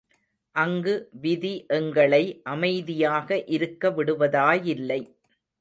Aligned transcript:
அங்கு 0.55 0.93
விதி 1.21 1.65
எங்களை 1.67 2.41
அமைதியாக 2.43 3.43
இருக்க 3.47 3.89
விடுவதாயில்லை. 3.89 5.01